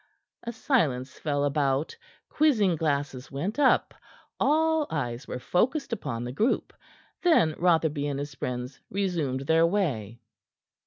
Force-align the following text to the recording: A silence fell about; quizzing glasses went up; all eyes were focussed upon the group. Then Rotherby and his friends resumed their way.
A 0.41 0.51
silence 0.51 1.19
fell 1.19 1.43
about; 1.45 1.95
quizzing 2.27 2.75
glasses 2.75 3.29
went 3.29 3.59
up; 3.59 3.93
all 4.39 4.87
eyes 4.89 5.27
were 5.27 5.37
focussed 5.37 5.93
upon 5.93 6.23
the 6.23 6.31
group. 6.31 6.73
Then 7.21 7.53
Rotherby 7.59 8.07
and 8.07 8.17
his 8.17 8.33
friends 8.33 8.79
resumed 8.89 9.41
their 9.41 9.67
way. 9.67 10.19